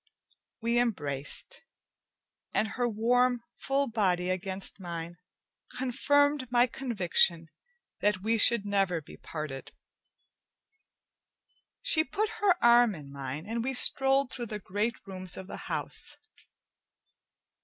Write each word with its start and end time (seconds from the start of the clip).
We 0.63 0.79
embraced, 0.79 1.61
and 2.55 2.69
her 2.69 2.89
warm 2.89 3.43
full 3.59 3.85
body 3.87 4.31
against 4.31 4.79
mine 4.79 5.17
confirmed 5.77 6.51
my 6.51 6.65
conviction 6.65 7.49
that 7.99 8.23
we 8.23 8.39
should 8.39 8.65
never 8.65 8.99
be 8.99 9.15
parted. 9.15 9.71
She 11.83 12.03
put 12.03 12.29
her 12.41 12.55
arm 12.63 12.95
in 12.95 13.13
mine, 13.13 13.45
and 13.45 13.63
we 13.63 13.75
strolled 13.75 14.31
through 14.31 14.47
the 14.47 14.57
great 14.57 14.95
rooms 15.05 15.37
of 15.37 15.45
the 15.45 15.57
house. 15.69 16.17